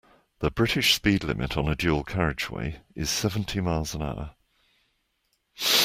The 0.39 0.49
British 0.49 0.95
speed 0.95 1.23
limit 1.23 1.55
on 1.57 1.67
a 1.69 1.75
dual 1.75 2.03
carriageway 2.03 2.79
is 2.95 3.07
seventy 3.11 3.61
miles 3.61 3.93
an 3.93 4.01
hour 4.01 4.31